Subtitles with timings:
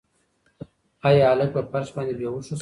[1.07, 2.59] ایا هلک په فرش باندې بې هوښه شو؟